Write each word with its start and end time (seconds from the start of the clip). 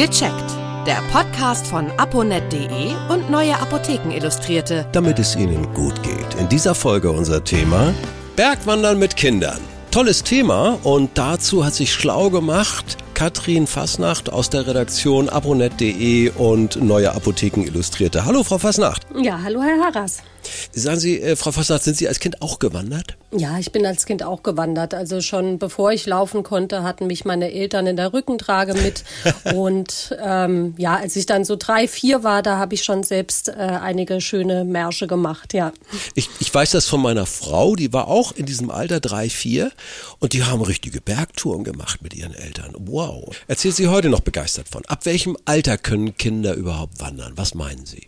Gecheckt. 0.00 0.50
Der 0.86 1.02
Podcast 1.12 1.66
von 1.66 1.90
aponet.de 1.98 2.94
und 3.10 3.28
Neue 3.28 3.54
Apotheken 3.60 4.10
Illustrierte. 4.10 4.86
Damit 4.92 5.18
es 5.18 5.36
Ihnen 5.36 5.74
gut 5.74 6.02
geht. 6.02 6.40
In 6.40 6.48
dieser 6.48 6.74
Folge 6.74 7.10
unser 7.10 7.44
Thema 7.44 7.92
Bergwandern 8.34 8.98
mit 8.98 9.14
Kindern. 9.14 9.58
Tolles 9.90 10.22
Thema 10.22 10.78
und 10.84 11.10
dazu 11.18 11.66
hat 11.66 11.74
sich 11.74 11.92
schlau 11.92 12.30
gemacht 12.30 12.96
Katrin 13.12 13.66
Fasnacht 13.66 14.32
aus 14.32 14.48
der 14.48 14.66
Redaktion 14.66 15.28
aponet.de 15.28 16.30
und 16.30 16.82
Neue 16.82 17.12
Apotheken 17.12 17.60
Illustrierte. 17.66 18.24
Hallo 18.24 18.42
Frau 18.42 18.56
Fasnacht. 18.56 19.06
Ja, 19.14 19.42
hallo 19.42 19.60
Herr 19.60 19.84
Harras. 19.84 20.22
Sagen 20.72 21.00
Sie, 21.00 21.20
äh, 21.20 21.36
Frau 21.36 21.52
Fasnacht, 21.52 21.82
sind 21.82 21.96
Sie 21.96 22.08
als 22.08 22.20
Kind 22.20 22.42
auch 22.42 22.58
gewandert? 22.58 23.16
Ja, 23.32 23.58
ich 23.58 23.70
bin 23.70 23.86
als 23.86 24.06
Kind 24.06 24.22
auch 24.22 24.42
gewandert. 24.42 24.94
Also 24.94 25.20
schon 25.20 25.58
bevor 25.58 25.92
ich 25.92 26.06
laufen 26.06 26.42
konnte, 26.42 26.82
hatten 26.82 27.06
mich 27.06 27.24
meine 27.24 27.52
Eltern 27.52 27.86
in 27.86 27.96
der 27.96 28.12
Rückentrage 28.12 28.74
mit. 28.74 29.04
und 29.54 30.16
ähm, 30.22 30.74
ja, 30.78 30.96
als 30.96 31.16
ich 31.16 31.26
dann 31.26 31.44
so 31.44 31.56
drei, 31.56 31.86
vier 31.86 32.24
war, 32.24 32.42
da 32.42 32.58
habe 32.58 32.74
ich 32.74 32.82
schon 32.82 33.02
selbst 33.02 33.48
äh, 33.48 33.52
einige 33.52 34.20
schöne 34.20 34.64
Märsche 34.64 35.06
gemacht, 35.06 35.54
ja. 35.54 35.72
Ich, 36.14 36.28
ich 36.40 36.52
weiß 36.52 36.70
das 36.70 36.86
von 36.86 37.00
meiner 37.00 37.26
Frau, 37.26 37.76
die 37.76 37.92
war 37.92 38.08
auch 38.08 38.32
in 38.32 38.46
diesem 38.46 38.70
Alter 38.70 39.00
drei, 39.00 39.30
vier 39.30 39.70
und 40.18 40.32
die 40.32 40.44
haben 40.44 40.62
richtige 40.62 41.00
Bergtouren 41.00 41.64
gemacht 41.64 42.02
mit 42.02 42.14
ihren 42.14 42.34
Eltern. 42.34 42.74
Wow. 42.78 43.34
Erzählt 43.46 43.76
sie 43.76 43.88
heute 43.88 44.08
noch 44.08 44.20
begeistert 44.20 44.68
von. 44.68 44.84
Ab 44.86 45.06
welchem 45.06 45.36
Alter 45.44 45.78
können 45.78 46.16
Kinder 46.16 46.54
überhaupt 46.54 47.00
wandern? 47.00 47.32
Was 47.36 47.54
meinen 47.54 47.86
Sie? 47.86 48.06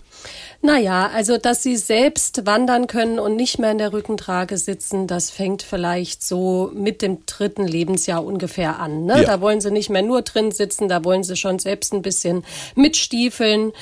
Naja, 0.65 1.11
also 1.13 1.39
dass 1.39 1.63
sie 1.63 1.77
selbst 1.77 2.47
wandern 2.47 2.87
können 2.87 3.19
und 3.19 3.35
nicht 3.35 3.59
mehr 3.59 3.73
in 3.73 3.79
der 3.79 3.93
Rückentrage 3.93 4.57
sitzen, 4.57 5.09
das 5.09 5.31
fängt 5.31 5.63
vielleicht 5.63 6.23
so 6.23 6.71
mit 6.73 7.03
dem 7.03 7.27
dritten 7.27 7.67
Lebensjahr 7.67 8.25
ungefähr 8.25 8.79
an. 8.79 9.05
Ne? 9.05 9.23
Ja. 9.23 9.25
Da 9.25 9.41
wollen 9.41 9.61
sie 9.61 9.73
nicht 9.73 9.91
mehr 9.91 10.03
nur 10.03 10.23
drin 10.23 10.53
sitzen, 10.53 10.89
da 10.89 11.05
wollen 11.05 11.25
sie 11.25 11.37
schon 11.37 11.59
selbst 11.59 11.93
ein 11.93 12.03
bisschen 12.03 12.45
mitstiefeln. 12.77 13.73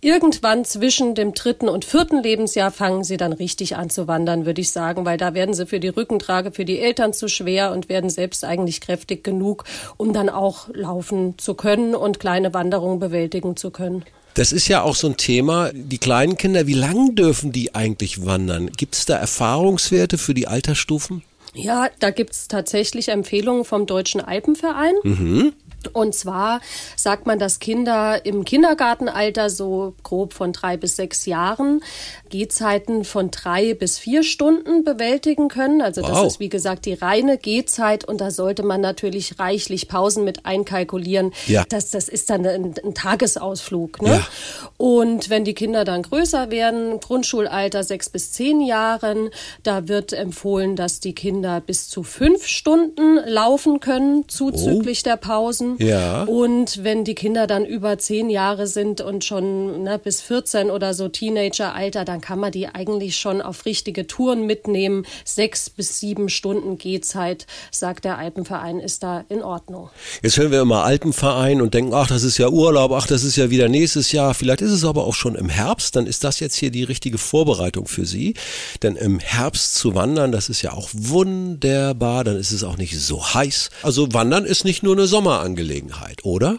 Irgendwann 0.00 0.64
zwischen 0.64 1.14
dem 1.14 1.34
dritten 1.34 1.68
und 1.68 1.84
vierten 1.84 2.22
Lebensjahr 2.22 2.72
fangen 2.72 3.04
sie 3.04 3.18
dann 3.18 3.32
richtig 3.32 3.76
an 3.76 3.90
zu 3.90 4.08
wandern, 4.08 4.46
würde 4.46 4.60
ich 4.60 4.70
sagen, 4.70 5.04
weil 5.04 5.18
da 5.18 5.34
werden 5.34 5.54
sie 5.54 5.66
für 5.66 5.78
die 5.80 5.88
Rückentrage 5.88 6.50
für 6.50 6.64
die 6.64 6.80
Eltern 6.80 7.12
zu 7.12 7.28
schwer 7.28 7.70
und 7.70 7.88
werden 7.88 8.10
selbst 8.10 8.44
eigentlich 8.44 8.80
kräftig 8.80 9.22
genug, 9.22 9.64
um 9.98 10.12
dann 10.12 10.28
auch 10.28 10.68
laufen 10.72 11.38
zu 11.38 11.54
können 11.54 11.94
und 11.94 12.18
kleine 12.18 12.52
Wanderungen 12.54 12.98
bewältigen 12.98 13.54
zu 13.54 13.70
können. 13.70 14.04
Das 14.34 14.52
ist 14.52 14.68
ja 14.68 14.82
auch 14.82 14.96
so 14.96 15.08
ein 15.08 15.16
Thema. 15.16 15.70
Die 15.74 15.98
kleinen 15.98 16.36
Kinder, 16.36 16.66
wie 16.66 16.74
lang 16.74 17.14
dürfen 17.14 17.52
die 17.52 17.74
eigentlich 17.74 18.24
wandern? 18.24 18.70
Gibt 18.70 18.94
es 18.94 19.04
da 19.04 19.16
Erfahrungswerte 19.16 20.18
für 20.18 20.34
die 20.34 20.48
Altersstufen? 20.48 21.22
Ja, 21.54 21.90
da 22.00 22.10
gibt 22.10 22.32
es 22.32 22.48
tatsächlich 22.48 23.08
Empfehlungen 23.08 23.64
vom 23.64 23.84
Deutschen 23.84 24.22
Alpenverein. 24.22 24.94
Mhm. 25.02 25.52
Und 25.88 26.14
zwar 26.14 26.60
sagt 26.96 27.26
man, 27.26 27.38
dass 27.38 27.58
Kinder 27.58 28.24
im 28.24 28.44
Kindergartenalter 28.44 29.50
so 29.50 29.94
grob 30.02 30.32
von 30.32 30.52
drei 30.52 30.76
bis 30.76 30.96
sechs 30.96 31.26
Jahren 31.26 31.80
Gehzeiten 32.30 33.04
von 33.04 33.30
drei 33.30 33.74
bis 33.74 33.98
vier 33.98 34.22
Stunden 34.22 34.84
bewältigen 34.84 35.48
können. 35.48 35.82
Also 35.82 36.00
das 36.00 36.10
wow. 36.18 36.26
ist 36.26 36.40
wie 36.40 36.48
gesagt 36.48 36.86
die 36.86 36.94
reine 36.94 37.38
Gehzeit 37.38 38.04
und 38.04 38.20
da 38.20 38.30
sollte 38.30 38.62
man 38.62 38.80
natürlich 38.80 39.38
reichlich 39.38 39.88
Pausen 39.88 40.24
mit 40.24 40.46
einkalkulieren. 40.46 41.32
Ja. 41.46 41.64
Das, 41.68 41.90
das 41.90 42.08
ist 42.08 42.30
dann 42.30 42.46
ein, 42.46 42.74
ein 42.82 42.94
Tagesausflug. 42.94 44.02
Ne? 44.02 44.16
Ja. 44.16 44.28
Und 44.78 45.30
wenn 45.30 45.44
die 45.44 45.54
Kinder 45.54 45.84
dann 45.84 46.02
größer 46.02 46.50
werden, 46.50 47.00
Grundschulalter 47.00 47.84
sechs 47.84 48.08
bis 48.08 48.32
zehn 48.32 48.60
Jahren, 48.60 49.30
da 49.62 49.88
wird 49.88 50.12
empfohlen, 50.12 50.76
dass 50.76 51.00
die 51.00 51.14
Kinder 51.14 51.60
bis 51.60 51.88
zu 51.88 52.02
fünf 52.02 52.46
Stunden 52.46 53.18
laufen 53.26 53.80
können, 53.80 54.28
zuzüglich 54.28 55.00
oh. 55.00 55.10
der 55.10 55.16
Pausen. 55.16 55.71
Ja. 55.78 56.24
Und 56.24 56.84
wenn 56.84 57.04
die 57.04 57.14
Kinder 57.14 57.46
dann 57.46 57.64
über 57.64 57.98
zehn 57.98 58.30
Jahre 58.30 58.66
sind 58.66 59.00
und 59.00 59.24
schon 59.24 59.82
ne, 59.84 59.98
bis 59.98 60.20
14 60.20 60.70
oder 60.70 60.94
so 60.94 61.08
Teenageralter, 61.08 62.04
dann 62.04 62.20
kann 62.20 62.38
man 62.38 62.52
die 62.52 62.68
eigentlich 62.68 63.16
schon 63.16 63.40
auf 63.40 63.64
richtige 63.64 64.06
Touren 64.06 64.46
mitnehmen. 64.46 65.04
Sechs 65.24 65.70
bis 65.70 66.00
sieben 66.00 66.28
Stunden 66.28 66.78
Gehzeit, 66.78 67.46
sagt 67.70 68.04
der 68.04 68.18
Alpenverein, 68.18 68.80
ist 68.80 69.02
da 69.02 69.24
in 69.28 69.42
Ordnung. 69.42 69.90
Jetzt 70.22 70.36
hören 70.38 70.50
wir 70.50 70.60
immer 70.60 70.84
Alpenverein 70.84 71.60
und 71.60 71.74
denken, 71.74 71.94
ach, 71.94 72.06
das 72.06 72.22
ist 72.22 72.38
ja 72.38 72.48
Urlaub, 72.48 72.92
ach, 72.92 73.06
das 73.06 73.24
ist 73.24 73.36
ja 73.36 73.50
wieder 73.50 73.68
nächstes 73.68 74.12
Jahr. 74.12 74.34
Vielleicht 74.34 74.60
ist 74.60 74.72
es 74.72 74.84
aber 74.84 75.04
auch 75.06 75.14
schon 75.14 75.34
im 75.34 75.48
Herbst, 75.48 75.96
dann 75.96 76.06
ist 76.06 76.24
das 76.24 76.40
jetzt 76.40 76.56
hier 76.56 76.70
die 76.70 76.84
richtige 76.84 77.18
Vorbereitung 77.18 77.86
für 77.86 78.06
Sie. 78.06 78.34
Denn 78.82 78.96
im 78.96 79.18
Herbst 79.18 79.74
zu 79.74 79.94
wandern, 79.94 80.32
das 80.32 80.48
ist 80.48 80.62
ja 80.62 80.72
auch 80.72 80.88
wunderbar, 80.92 82.24
dann 82.24 82.36
ist 82.36 82.52
es 82.52 82.64
auch 82.64 82.76
nicht 82.76 82.98
so 82.98 83.34
heiß. 83.34 83.70
Also 83.82 84.12
Wandern 84.12 84.44
ist 84.44 84.64
nicht 84.64 84.82
nur 84.82 84.94
eine 84.94 85.06
Sommerangelegenheit. 85.06 85.61
Angelegenheit, 85.62 86.24
oder? 86.24 86.58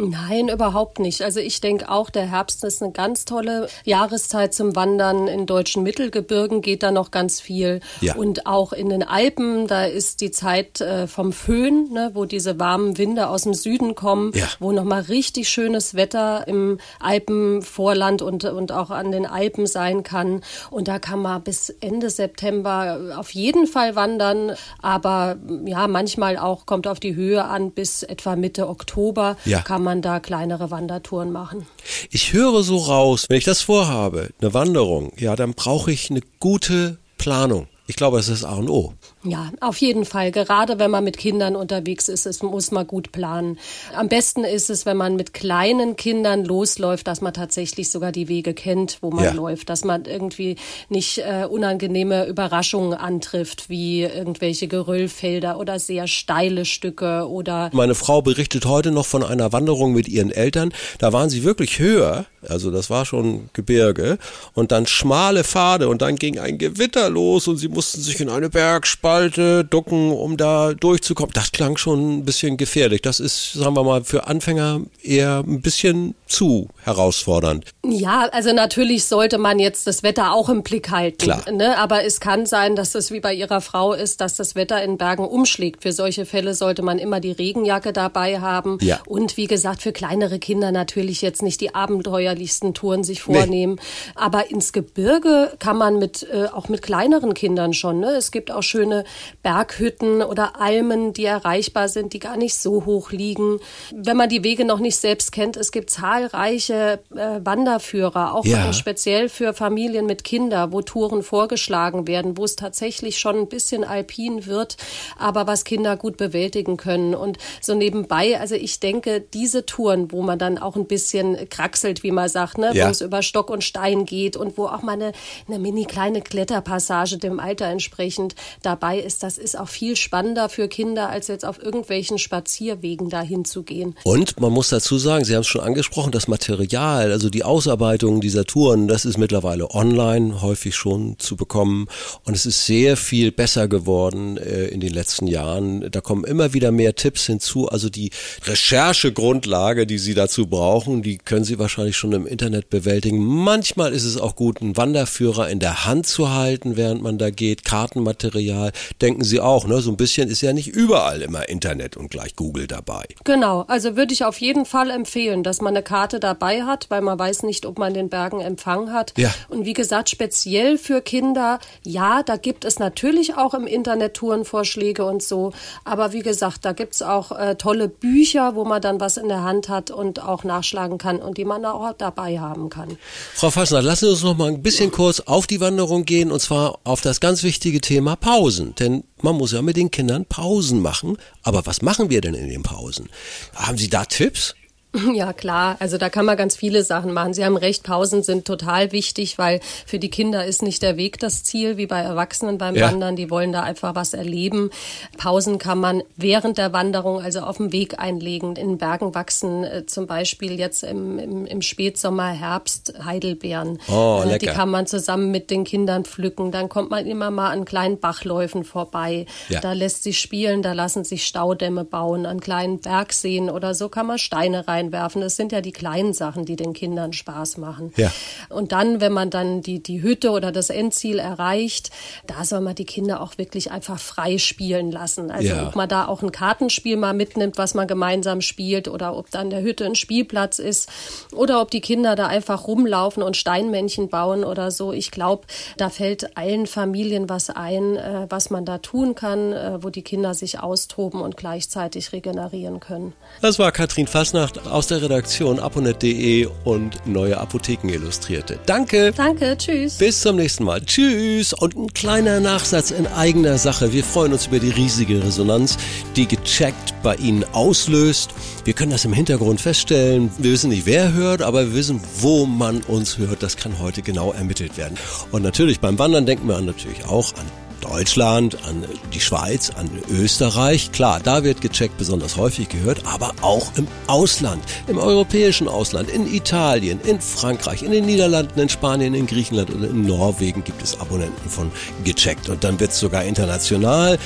Nein, 0.00 0.48
überhaupt 0.48 1.00
nicht. 1.00 1.22
Also 1.22 1.40
ich 1.40 1.60
denke 1.60 1.90
auch, 1.90 2.08
der 2.08 2.30
Herbst 2.30 2.62
ist 2.62 2.80
eine 2.82 2.92
ganz 2.92 3.24
tolle 3.24 3.68
Jahreszeit 3.84 4.54
zum 4.54 4.76
Wandern. 4.76 5.26
In 5.26 5.44
deutschen 5.44 5.82
Mittelgebirgen 5.82 6.62
geht 6.62 6.84
da 6.84 6.92
noch 6.92 7.10
ganz 7.10 7.40
viel. 7.40 7.80
Ja. 8.00 8.14
Und 8.14 8.46
auch 8.46 8.72
in 8.72 8.90
den 8.90 9.02
Alpen, 9.02 9.66
da 9.66 9.86
ist 9.86 10.20
die 10.20 10.30
Zeit 10.30 10.80
äh, 10.80 11.08
vom 11.08 11.32
Föhn, 11.32 11.92
ne, 11.92 12.12
wo 12.14 12.26
diese 12.26 12.60
warmen 12.60 12.96
Winde 12.96 13.28
aus 13.28 13.42
dem 13.42 13.54
Süden 13.54 13.96
kommen, 13.96 14.30
ja. 14.34 14.46
wo 14.60 14.70
nochmal 14.70 15.00
richtig 15.02 15.48
schönes 15.48 15.96
Wetter 15.96 16.46
im 16.46 16.78
Alpenvorland 17.00 18.22
und, 18.22 18.44
und 18.44 18.70
auch 18.70 18.90
an 18.90 19.10
den 19.10 19.26
Alpen 19.26 19.66
sein 19.66 20.04
kann. 20.04 20.42
Und 20.70 20.86
da 20.86 21.00
kann 21.00 21.20
man 21.20 21.42
bis 21.42 21.70
Ende 21.70 22.10
September 22.10 23.16
auf 23.16 23.30
jeden 23.30 23.66
Fall 23.66 23.96
wandern. 23.96 24.52
Aber 24.80 25.38
ja, 25.64 25.88
manchmal 25.88 26.36
auch 26.36 26.66
kommt 26.66 26.86
auf 26.86 27.00
die 27.00 27.16
Höhe 27.16 27.42
an, 27.42 27.72
bis 27.72 28.04
etwa 28.04 28.36
Mitte 28.36 28.68
Oktober 28.68 29.36
ja. 29.44 29.60
kann 29.60 29.82
man 29.82 29.87
man 29.88 30.02
da 30.02 30.20
kleinere 30.20 30.70
Wandertouren 30.70 31.32
machen. 31.32 31.66
Ich 32.10 32.34
höre 32.34 32.62
so 32.62 32.76
raus, 32.76 33.24
wenn 33.30 33.38
ich 33.38 33.44
das 33.44 33.62
vorhabe, 33.62 34.28
eine 34.38 34.52
Wanderung, 34.52 35.12
ja, 35.16 35.34
dann 35.34 35.54
brauche 35.54 35.90
ich 35.90 36.10
eine 36.10 36.20
gute 36.40 36.98
Planung. 37.16 37.68
Ich 37.86 37.96
glaube, 37.96 38.18
es 38.18 38.28
ist 38.28 38.44
A 38.44 38.56
und 38.56 38.68
O. 38.68 38.92
Ja, 39.24 39.50
auf 39.60 39.78
jeden 39.78 40.04
Fall. 40.04 40.30
Gerade 40.30 40.78
wenn 40.78 40.92
man 40.92 41.02
mit 41.02 41.18
Kindern 41.18 41.56
unterwegs 41.56 42.08
ist, 42.08 42.24
es 42.24 42.40
muss 42.42 42.70
man 42.70 42.86
gut 42.86 43.10
planen. 43.10 43.58
Am 43.96 44.08
besten 44.08 44.44
ist 44.44 44.70
es, 44.70 44.86
wenn 44.86 44.96
man 44.96 45.16
mit 45.16 45.34
kleinen 45.34 45.96
Kindern 45.96 46.44
losläuft, 46.44 47.08
dass 47.08 47.20
man 47.20 47.34
tatsächlich 47.34 47.90
sogar 47.90 48.12
die 48.12 48.28
Wege 48.28 48.54
kennt, 48.54 48.98
wo 49.00 49.10
man 49.10 49.24
ja. 49.24 49.32
läuft, 49.32 49.70
dass 49.70 49.84
man 49.84 50.04
irgendwie 50.04 50.54
nicht 50.88 51.18
äh, 51.18 51.46
unangenehme 51.50 52.26
Überraschungen 52.26 52.94
antrifft, 52.94 53.68
wie 53.68 54.02
irgendwelche 54.02 54.68
Geröllfelder 54.68 55.58
oder 55.58 55.80
sehr 55.80 56.06
steile 56.06 56.64
Stücke 56.64 57.28
oder. 57.28 57.70
Meine 57.72 57.96
Frau 57.96 58.22
berichtet 58.22 58.66
heute 58.66 58.92
noch 58.92 59.06
von 59.06 59.24
einer 59.24 59.52
Wanderung 59.52 59.94
mit 59.94 60.06
ihren 60.06 60.30
Eltern. 60.30 60.72
Da 61.00 61.12
waren 61.12 61.28
sie 61.28 61.42
wirklich 61.42 61.80
höher, 61.80 62.26
also 62.48 62.70
das 62.70 62.88
war 62.88 63.04
schon 63.04 63.50
Gebirge 63.52 64.18
und 64.54 64.70
dann 64.70 64.86
schmale 64.86 65.42
Pfade 65.42 65.88
und 65.88 66.02
dann 66.02 66.16
ging 66.16 66.38
ein 66.38 66.56
Gewitter 66.56 67.10
los 67.10 67.48
und 67.48 67.56
sie 67.56 67.68
mussten 67.68 68.00
sich 68.00 68.20
in 68.20 68.28
eine 68.28 68.48
Bergspalte 68.48 69.17
Spalte 69.18 69.64
ducken, 69.64 70.12
um 70.12 70.36
da 70.36 70.74
durchzukommen. 70.74 71.32
Das 71.34 71.50
klang 71.50 71.76
schon 71.76 72.18
ein 72.18 72.24
bisschen 72.24 72.56
gefährlich. 72.56 73.02
Das 73.02 73.18
ist, 73.18 73.52
sagen 73.52 73.74
wir 73.74 73.82
mal, 73.82 74.04
für 74.04 74.28
Anfänger 74.28 74.82
eher 75.02 75.42
ein 75.44 75.60
bisschen 75.60 76.14
zu 76.26 76.68
herausfordernd. 76.84 77.64
Ja, 77.84 78.28
also 78.30 78.52
natürlich 78.52 79.06
sollte 79.06 79.38
man 79.38 79.58
jetzt 79.58 79.88
das 79.88 80.04
Wetter 80.04 80.32
auch 80.32 80.48
im 80.48 80.62
Blick 80.62 80.90
halten. 80.90 81.18
Klar. 81.18 81.50
Ne? 81.50 81.76
Aber 81.78 82.04
es 82.04 82.20
kann 82.20 82.46
sein, 82.46 82.76
dass 82.76 82.94
es 82.94 83.10
wie 83.10 83.18
bei 83.18 83.34
Ihrer 83.34 83.60
Frau 83.60 83.92
ist, 83.92 84.20
dass 84.20 84.36
das 84.36 84.54
Wetter 84.54 84.82
in 84.84 84.98
Bergen 84.98 85.24
umschlägt. 85.24 85.82
Für 85.82 85.92
solche 85.92 86.24
Fälle 86.24 86.54
sollte 86.54 86.82
man 86.82 86.98
immer 86.98 87.18
die 87.18 87.32
Regenjacke 87.32 87.92
dabei 87.92 88.40
haben. 88.40 88.78
Ja. 88.82 89.00
Und 89.06 89.36
wie 89.36 89.46
gesagt, 89.46 89.82
für 89.82 89.92
kleinere 89.92 90.38
Kinder 90.38 90.70
natürlich 90.70 91.22
jetzt 91.22 91.42
nicht 91.42 91.60
die 91.60 91.74
abenteuerlichsten 91.74 92.72
Touren 92.72 93.02
sich 93.02 93.22
vornehmen. 93.22 93.74
Nee. 93.74 94.12
Aber 94.14 94.50
ins 94.50 94.72
Gebirge 94.72 95.54
kann 95.58 95.76
man 95.76 95.98
mit, 95.98 96.24
äh, 96.32 96.46
auch 96.46 96.68
mit 96.68 96.82
kleineren 96.82 97.34
Kindern 97.34 97.72
schon. 97.72 97.98
Ne? 97.98 98.10
Es 98.10 98.30
gibt 98.30 98.52
auch 98.52 98.62
schöne 98.62 98.97
Berghütten 99.42 100.22
oder 100.22 100.60
Almen, 100.60 101.12
die 101.12 101.24
erreichbar 101.24 101.88
sind, 101.88 102.12
die 102.12 102.18
gar 102.18 102.36
nicht 102.36 102.56
so 102.56 102.84
hoch 102.84 103.10
liegen. 103.10 103.60
Wenn 103.94 104.16
man 104.16 104.28
die 104.28 104.44
Wege 104.44 104.64
noch 104.64 104.78
nicht 104.78 104.96
selbst 104.96 105.32
kennt, 105.32 105.56
es 105.56 105.72
gibt 105.72 105.90
zahlreiche 105.90 107.00
äh, 107.14 107.40
Wanderführer, 107.44 108.34
auch 108.34 108.44
ja. 108.44 108.72
speziell 108.72 109.28
für 109.28 109.54
Familien 109.54 110.06
mit 110.06 110.24
Kindern, 110.24 110.72
wo 110.72 110.82
Touren 110.82 111.22
vorgeschlagen 111.22 112.06
werden, 112.06 112.36
wo 112.36 112.44
es 112.44 112.56
tatsächlich 112.56 113.18
schon 113.18 113.36
ein 113.36 113.48
bisschen 113.48 113.84
alpin 113.84 114.46
wird, 114.46 114.76
aber 115.18 115.46
was 115.46 115.64
Kinder 115.64 115.96
gut 115.96 116.16
bewältigen 116.16 116.76
können. 116.76 117.14
Und 117.14 117.38
so 117.60 117.74
nebenbei, 117.74 118.38
also 118.38 118.54
ich 118.54 118.80
denke, 118.80 119.20
diese 119.20 119.66
Touren, 119.66 120.12
wo 120.12 120.22
man 120.22 120.38
dann 120.38 120.58
auch 120.58 120.76
ein 120.76 120.86
bisschen 120.86 121.48
kraxelt, 121.48 122.02
wie 122.02 122.10
man 122.10 122.28
sagt, 122.28 122.58
ne, 122.58 122.72
ja. 122.74 122.86
wo 122.86 122.90
es 122.90 123.00
über 123.00 123.22
Stock 123.22 123.50
und 123.50 123.64
Stein 123.64 124.04
geht 124.04 124.36
und 124.36 124.58
wo 124.58 124.66
auch 124.66 124.82
mal 124.82 124.92
eine, 124.92 125.12
eine 125.46 125.58
mini 125.58 125.84
kleine 125.84 126.22
Kletterpassage 126.22 127.18
dem 127.18 127.40
Alter 127.40 127.66
entsprechend 127.66 128.34
dabei 128.62 128.87
dabei 128.88 129.00
ist, 129.00 129.22
das 129.22 129.38
ist 129.38 129.58
auch 129.58 129.68
viel 129.68 129.96
spannender 129.96 130.48
für 130.48 130.68
Kinder, 130.68 131.10
als 131.10 131.28
jetzt 131.28 131.44
auf 131.44 131.62
irgendwelchen 131.62 132.18
Spazierwegen 132.18 133.10
dahin 133.10 133.44
zu 133.44 133.62
gehen. 133.62 133.94
Und 134.04 134.40
man 134.40 134.52
muss 134.52 134.70
dazu 134.70 134.98
sagen, 134.98 135.24
Sie 135.24 135.34
haben 135.34 135.42
es 135.42 135.46
schon 135.46 135.60
angesprochen, 135.60 136.12
das 136.12 136.28
Material, 136.28 137.12
also 137.12 137.28
die 137.28 137.44
Ausarbeitung 137.44 138.20
dieser 138.20 138.44
Touren, 138.44 138.88
das 138.88 139.04
ist 139.04 139.18
mittlerweile 139.18 139.70
online 139.70 140.40
häufig 140.40 140.74
schon 140.74 141.18
zu 141.18 141.36
bekommen 141.36 141.86
und 142.24 142.34
es 142.34 142.46
ist 142.46 142.64
sehr 142.64 142.96
viel 142.96 143.30
besser 143.30 143.68
geworden 143.68 144.38
äh, 144.38 144.66
in 144.68 144.80
den 144.80 144.92
letzten 144.92 145.26
Jahren. 145.26 145.90
Da 145.90 146.00
kommen 146.00 146.24
immer 146.24 146.54
wieder 146.54 146.72
mehr 146.72 146.94
Tipps 146.94 147.26
hinzu, 147.26 147.68
also 147.68 147.90
die 147.90 148.10
Recherchegrundlage, 148.44 149.86
die 149.86 149.98
Sie 149.98 150.14
dazu 150.14 150.46
brauchen, 150.46 151.02
die 151.02 151.18
können 151.18 151.44
Sie 151.44 151.58
wahrscheinlich 151.58 151.96
schon 151.96 152.12
im 152.12 152.26
Internet 152.26 152.70
bewältigen. 152.70 153.18
Manchmal 153.18 153.92
ist 153.92 154.04
es 154.04 154.16
auch 154.16 154.34
gut, 154.34 154.62
einen 154.62 154.76
Wanderführer 154.76 155.50
in 155.50 155.58
der 155.58 155.84
Hand 155.84 156.06
zu 156.06 156.30
halten, 156.30 156.76
während 156.76 157.02
man 157.02 157.18
da 157.18 157.30
geht, 157.30 157.64
Kartenmaterial. 157.64 158.72
Denken 159.00 159.24
Sie 159.24 159.40
auch, 159.40 159.66
ne? 159.66 159.80
So 159.80 159.90
ein 159.90 159.96
bisschen 159.96 160.28
ist 160.28 160.40
ja 160.40 160.52
nicht 160.52 160.68
überall 160.68 161.22
immer 161.22 161.48
Internet 161.48 161.96
und 161.96 162.10
gleich 162.10 162.36
Google 162.36 162.66
dabei. 162.66 163.04
Genau, 163.24 163.64
also 163.68 163.96
würde 163.96 164.12
ich 164.12 164.24
auf 164.24 164.40
jeden 164.40 164.64
Fall 164.64 164.90
empfehlen, 164.90 165.42
dass 165.42 165.60
man 165.60 165.74
eine 165.74 165.82
Karte 165.82 166.20
dabei 166.20 166.62
hat, 166.62 166.86
weil 166.90 167.00
man 167.00 167.18
weiß 167.18 167.42
nicht, 167.42 167.66
ob 167.66 167.78
man 167.78 167.94
den 167.94 168.08
Bergen 168.08 168.40
Empfang 168.40 168.92
hat. 168.92 169.12
Ja. 169.16 169.30
Und 169.48 169.64
wie 169.64 169.72
gesagt, 169.72 170.10
speziell 170.10 170.78
für 170.78 171.00
Kinder, 171.00 171.58
ja, 171.82 172.22
da 172.22 172.36
gibt 172.36 172.64
es 172.64 172.78
natürlich 172.78 173.36
auch 173.36 173.54
im 173.54 173.66
Internet 173.66 174.14
Tourenvorschläge 174.14 175.04
und 175.04 175.22
so. 175.22 175.52
Aber 175.84 176.12
wie 176.12 176.22
gesagt, 176.22 176.64
da 176.64 176.72
gibt's 176.72 177.02
auch 177.02 177.32
äh, 177.32 177.56
tolle 177.56 177.88
Bücher, 177.88 178.54
wo 178.54 178.64
man 178.64 178.82
dann 178.82 179.00
was 179.00 179.16
in 179.16 179.28
der 179.28 179.42
Hand 179.42 179.68
hat 179.68 179.90
und 179.90 180.22
auch 180.22 180.44
nachschlagen 180.44 180.98
kann 180.98 181.18
und 181.18 181.38
die 181.38 181.44
man 181.44 181.64
auch 181.64 181.92
dabei 181.96 182.38
haben 182.38 182.68
kann. 182.70 182.98
Frau 183.34 183.50
Fassner, 183.50 183.82
lassen 183.82 184.06
Sie 184.06 184.10
uns 184.10 184.22
noch 184.22 184.36
mal 184.36 184.48
ein 184.48 184.62
bisschen 184.62 184.90
kurz 184.90 185.20
auf 185.20 185.46
die 185.46 185.60
Wanderung 185.60 186.04
gehen 186.04 186.30
und 186.30 186.40
zwar 186.40 186.78
auf 186.84 187.00
das 187.00 187.20
ganz 187.20 187.42
wichtige 187.42 187.80
Thema 187.80 188.16
Pausen. 188.16 188.67
Denn 188.78 189.04
man 189.22 189.36
muss 189.36 189.52
ja 189.52 189.62
mit 189.62 189.76
den 189.76 189.90
Kindern 189.90 190.24
Pausen 190.26 190.80
machen. 190.80 191.16
Aber 191.42 191.66
was 191.66 191.82
machen 191.82 192.10
wir 192.10 192.20
denn 192.20 192.34
in 192.34 192.48
den 192.48 192.62
Pausen? 192.62 193.08
Haben 193.54 193.78
Sie 193.78 193.88
da 193.88 194.04
Tipps? 194.04 194.54
Ja, 195.14 195.32
klar. 195.32 195.76
Also 195.80 195.98
da 195.98 196.08
kann 196.08 196.24
man 196.24 196.36
ganz 196.36 196.56
viele 196.56 196.82
Sachen 196.82 197.12
machen. 197.12 197.34
Sie 197.34 197.44
haben 197.44 197.56
recht, 197.56 197.82
Pausen 197.82 198.22
sind 198.22 198.46
total 198.46 198.90
wichtig, 198.92 199.38
weil 199.38 199.60
für 199.86 199.98
die 199.98 200.08
Kinder 200.10 200.44
ist 200.44 200.62
nicht 200.62 200.82
der 200.82 200.96
Weg 200.96 201.18
das 201.18 201.44
Ziel, 201.44 201.76
wie 201.76 201.86
bei 201.86 202.00
Erwachsenen 202.00 202.58
beim 202.58 202.74
Ja. 202.74 202.88
Wandern. 202.90 203.14
Die 203.16 203.30
wollen 203.30 203.52
da 203.52 203.62
einfach 203.62 203.94
was 203.94 204.14
erleben. 204.14 204.70
Pausen 205.18 205.58
kann 205.58 205.78
man 205.78 206.02
während 206.16 206.58
der 206.58 206.72
Wanderung, 206.72 207.20
also 207.20 207.40
auf 207.40 207.58
dem 207.58 207.72
Weg 207.72 207.98
einlegen. 207.98 208.56
In 208.56 208.78
Bergen 208.78 209.14
wachsen 209.14 209.64
äh, 209.64 209.86
zum 209.86 210.06
Beispiel 210.06 210.58
jetzt 210.58 210.82
im, 210.84 211.18
im, 211.18 211.46
im 211.46 211.62
Spätsommer, 211.62 212.28
Herbst 212.28 212.94
Heidelbeeren. 213.04 213.78
Oh, 213.88 214.20
Äh, 214.24 214.38
Die 214.38 214.46
lecker. 214.46 214.52
kann 214.52 214.70
man 214.70 214.86
zusammen 214.86 215.30
mit 215.30 215.50
den 215.50 215.64
Kindern 215.64 216.04
pflücken. 216.04 216.50
Dann 216.50 216.68
kommt 216.68 216.90
man 216.90 217.06
immer 217.06 217.30
mal 217.30 217.50
an 217.50 217.64
kleinen 217.64 217.98
Bachläufen 218.00 218.64
vorbei. 218.64 219.26
Ja. 219.48 219.60
Da 219.60 219.72
lässt 219.74 220.02
sich 220.02 220.18
spielen, 220.18 220.62
da 220.62 220.72
lassen 220.72 221.04
sich 221.04 221.26
Staudämme 221.26 221.84
bauen, 221.84 222.26
an 222.26 222.40
kleinen 222.40 222.80
Bergseen 222.80 223.50
oder 223.50 223.74
so 223.74 223.88
kann 223.88 224.06
man 224.06 224.18
Steine 224.18 224.66
reinwerfen. 224.78 225.20
Das 225.20 225.36
sind 225.36 225.52
ja 225.52 225.60
die 225.60 225.72
kleinen 225.72 226.12
Sachen, 226.12 226.44
die 226.44 226.56
den 226.56 226.72
Kindern 226.72 227.12
Spaß 227.12 227.56
machen. 227.58 227.92
Ja. 227.96 228.10
Und 228.48 228.72
dann, 228.72 229.00
wenn 229.00 229.12
man 229.12 229.30
dann 229.30 229.62
die, 229.62 229.82
die 229.82 230.02
Hütte 230.02 230.30
oder 230.30 230.52
das 230.52 230.70
Endziel 230.70 231.18
erreicht, 231.18 231.90
da 232.26 232.44
soll 232.44 232.60
man 232.60 232.74
die 232.74 232.84
Kinder 232.84 233.20
auch 233.20 233.38
wirklich 233.38 233.70
einfach 233.70 233.98
frei 233.98 234.38
spielen 234.38 234.90
lassen. 234.92 235.30
Also 235.30 235.48
Ja. 235.48 235.68
ob 235.68 235.76
man 235.76 235.88
da 235.88 236.06
auch 236.06 236.22
ein 236.22 236.32
Kartenspiel 236.32 236.96
mal 236.96 237.14
mitnimmt, 237.14 237.58
was 237.58 237.74
man 237.74 237.86
gemeinsam 237.88 238.40
spielt 238.40 238.88
oder 238.88 239.16
ob 239.16 239.30
da 239.30 239.40
an 239.40 239.50
der 239.50 239.62
Hütte 239.62 239.84
ein 239.84 239.94
Spielplatz 239.94 240.58
ist 240.58 240.88
oder 241.34 241.60
ob 241.60 241.70
die 241.70 241.80
Kinder 241.80 242.16
da 242.16 242.26
einfach 242.26 242.66
rumlaufen 242.66 243.22
und 243.22 243.36
Steinmännchen 243.36 244.08
bauen 244.08 244.44
oder 244.44 244.70
so. 244.70 244.92
Ich 244.92 245.10
glaube, 245.10 245.46
da 245.76 245.88
fällt 245.90 246.36
allen 246.36 246.66
Familien 246.66 247.28
was 247.28 247.50
ein, 247.50 247.96
äh, 247.96 248.26
was 248.28 248.50
man 248.50 248.64
da 248.64 248.78
tun 248.78 249.14
kann, 249.14 249.52
äh, 249.52 249.82
wo 249.82 249.90
die 249.90 250.02
Kinder 250.02 250.34
sich 250.34 250.60
austoben 250.60 251.20
und 251.20 251.36
gleichzeitig 251.36 252.12
regenerieren 252.12 252.80
können. 252.80 253.12
Das 253.40 253.58
war 253.58 253.72
Katrin 253.72 254.06
Fassnacht 254.06 254.66
aus 254.68 254.86
der 254.86 255.02
Redaktion 255.02 255.58
aponet.de 255.58 256.48
und 256.64 257.06
Neue 257.06 257.38
Apotheken 257.38 257.88
Illustrierte. 257.88 258.58
Danke. 258.66 259.12
Danke, 259.12 259.56
tschüss. 259.56 259.98
Bis 259.98 260.20
zum 260.20 260.36
nächsten 260.36 260.64
Mal. 260.64 260.80
Tschüss. 260.82 261.52
Und 261.52 261.76
ein 261.76 261.92
kleiner 261.94 262.40
Nachsatz 262.40 262.90
in 262.90 263.06
eigener 263.06 263.58
Sache. 263.58 263.92
Wir 263.92 264.04
freuen 264.04 264.32
uns 264.32 264.46
über 264.46 264.58
die 264.58 264.70
riesige 264.70 265.22
Resonanz, 265.22 265.76
die 266.16 266.26
gecheckt 266.26 266.94
bei 267.02 267.16
Ihnen 267.16 267.44
auslöst. 267.52 268.30
Wir 268.64 268.74
können 268.74 268.92
das 268.92 269.04
im 269.04 269.12
Hintergrund 269.12 269.60
feststellen. 269.60 270.30
Wir 270.38 270.52
wissen 270.52 270.70
nicht, 270.70 270.86
wer 270.86 271.12
hört, 271.12 271.42
aber 271.42 271.66
wir 271.66 271.74
wissen, 271.74 272.00
wo 272.20 272.46
man 272.46 272.80
uns 272.82 273.18
hört. 273.18 273.42
Das 273.42 273.56
kann 273.56 273.78
heute 273.78 274.02
genau 274.02 274.32
ermittelt 274.32 274.76
werden. 274.76 274.96
Und 275.32 275.42
natürlich 275.42 275.80
beim 275.80 275.98
Wandern 275.98 276.26
denken 276.26 276.48
wir 276.48 276.60
natürlich 276.60 277.04
auch 277.04 277.34
an 277.34 277.67
Deutschland, 277.80 278.58
an 278.64 278.84
die 279.12 279.20
Schweiz, 279.20 279.70
an 279.70 279.90
Österreich. 280.10 280.92
Klar, 280.92 281.20
da 281.22 281.44
wird 281.44 281.60
gecheckt 281.60 281.98
besonders 281.98 282.36
häufig 282.36 282.68
gehört, 282.68 283.04
aber 283.06 283.32
auch 283.40 283.70
im 283.76 283.86
Ausland, 284.06 284.62
im 284.86 284.98
europäischen 284.98 285.68
Ausland, 285.68 286.10
in 286.10 286.32
Italien, 286.32 287.00
in 287.02 287.20
Frankreich, 287.20 287.82
in 287.82 287.92
den 287.92 288.06
Niederlanden, 288.06 288.58
in 288.60 288.68
Spanien, 288.68 289.14
in 289.14 289.26
Griechenland 289.26 289.70
und 289.70 289.84
in 289.84 290.02
Norwegen 290.02 290.64
gibt 290.64 290.82
es 290.82 291.00
Abonnenten 291.00 291.48
von 291.48 291.70
gecheckt. 292.04 292.48
Und 292.48 292.64
dann 292.64 292.78
wird 292.80 292.90
es 292.92 293.00
sogar 293.00 293.24
international. 293.24 294.18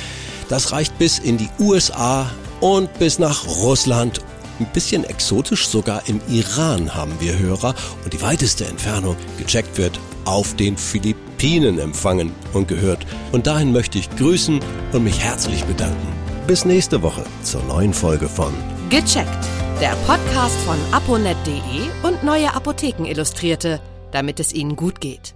Das 0.48 0.72
reicht 0.72 0.98
bis 0.98 1.18
in 1.18 1.38
die 1.38 1.48
USA 1.58 2.30
und 2.60 2.92
bis 2.98 3.18
nach 3.18 3.46
Russland 3.46 4.20
ein 4.60 4.66
bisschen 4.72 5.04
exotisch, 5.04 5.66
sogar 5.66 6.08
im 6.08 6.20
Iran 6.28 6.94
haben 6.94 7.14
wir 7.20 7.38
Hörer 7.38 7.74
und 8.04 8.12
die 8.12 8.22
weiteste 8.22 8.64
Entfernung 8.64 9.16
gecheckt 9.38 9.78
wird 9.78 9.98
auf 10.24 10.54
den 10.56 10.76
Philippinen 11.42 11.80
empfangen 11.80 12.30
und 12.52 12.68
gehört. 12.68 13.04
Und 13.32 13.48
dahin 13.48 13.72
möchte 13.72 13.98
ich 13.98 14.08
grüßen 14.14 14.60
und 14.92 15.02
mich 15.02 15.18
herzlich 15.18 15.64
bedanken. 15.64 16.06
Bis 16.46 16.64
nächste 16.64 17.02
Woche 17.02 17.24
zur 17.42 17.64
neuen 17.64 17.92
Folge 17.92 18.28
von 18.28 18.54
Gecheckt. 18.90 19.44
Der 19.80 19.96
Podcast 20.06 20.56
von 20.60 20.76
aponet.de 20.92 21.58
und 22.04 22.22
Neue 22.22 22.54
Apotheken 22.54 23.06
Illustrierte, 23.06 23.80
damit 24.12 24.38
es 24.38 24.52
Ihnen 24.52 24.76
gut 24.76 25.00
geht. 25.00 25.34